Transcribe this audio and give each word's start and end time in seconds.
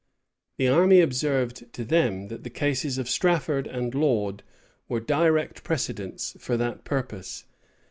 [v] 0.57 0.65
The 0.65 0.67
army 0.67 0.99
observed 1.01 1.71
to 1.73 1.85
them, 1.85 2.29
that 2.29 2.43
the 2.43 2.49
cases 2.49 2.97
of 2.97 3.07
Strafford 3.07 3.67
and 3.67 3.93
Laud 3.93 4.41
were 4.89 4.99
direct 4.99 5.63
precedents 5.63 6.35
for 6.39 6.57
that 6.57 6.83
purpose. 6.83 7.45